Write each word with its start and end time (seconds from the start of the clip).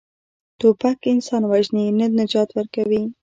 توپک 0.59 0.97
انسان 1.13 1.41
وژني، 1.51 1.85
نه 1.99 2.07
نجات 2.19 2.49
ورکوي. 2.53 3.03